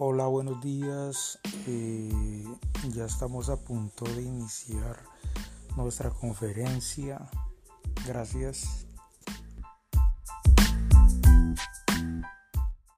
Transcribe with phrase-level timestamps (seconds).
[0.00, 1.40] Hola, buenos días.
[1.66, 2.44] Eh,
[2.90, 4.96] ya estamos a punto de iniciar
[5.76, 7.28] nuestra conferencia.
[8.06, 8.87] Gracias.